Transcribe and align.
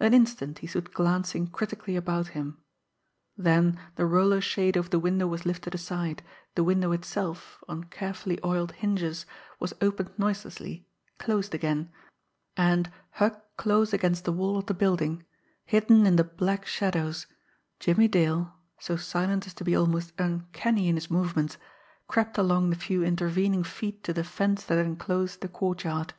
An 0.00 0.12
instant 0.12 0.58
he 0.58 0.66
stood 0.66 0.92
glancing 0.92 1.46
critically 1.46 1.94
about 1.94 2.26
him; 2.34 2.58
then 3.38 3.78
the 3.94 4.04
roller 4.04 4.40
shade 4.40 4.76
over 4.76 4.88
the 4.88 4.98
window 4.98 5.28
was 5.28 5.46
lifted 5.46 5.76
aside, 5.76 6.24
the 6.56 6.64
window 6.64 6.90
itself, 6.90 7.62
on 7.68 7.84
carefully 7.84 8.36
oiled 8.44 8.72
hinges, 8.72 9.26
was 9.60 9.72
opened 9.80 10.10
noiselessly, 10.18 10.88
closed 11.18 11.54
again 11.54 11.92
and, 12.56 12.90
hugged 13.12 13.42
close 13.56 13.92
against 13.92 14.24
the 14.24 14.32
wall 14.32 14.58
of 14.58 14.66
the 14.66 14.74
building, 14.74 15.24
hidden 15.66 16.04
in 16.04 16.16
the 16.16 16.24
black 16.24 16.66
shadows, 16.66 17.28
Jimmie 17.78 18.08
Dale, 18.08 18.52
so 18.80 18.96
silent 18.96 19.46
as 19.46 19.54
to 19.54 19.62
be 19.62 19.76
almost 19.76 20.14
uncanny 20.18 20.88
in 20.88 20.96
his 20.96 21.12
movements, 21.12 21.58
crept 22.08 22.36
along 22.38 22.70
the 22.70 22.74
few 22.74 23.04
intervening 23.04 23.62
feet 23.62 24.02
to 24.02 24.12
the 24.12 24.24
fence 24.24 24.64
that 24.64 24.78
enclosed 24.84 25.42
the 25.42 25.48
courtyard. 25.48 26.12